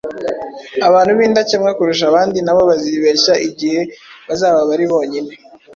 [0.87, 3.81] Abantu b’indakemwa kurusha abandi nabo bazibeshya igihe
[4.27, 5.31] bazaba bari bonyine.